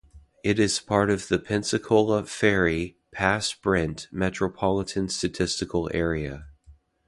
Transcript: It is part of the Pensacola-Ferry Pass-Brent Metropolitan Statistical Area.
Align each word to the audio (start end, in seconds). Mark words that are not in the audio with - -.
It 0.43 0.57
is 0.57 0.79
part 0.79 1.11
of 1.11 1.27
the 1.27 1.37
Pensacola-Ferry 1.37 2.97
Pass-Brent 3.11 4.07
Metropolitan 4.11 5.09
Statistical 5.09 5.91
Area. 5.93 6.47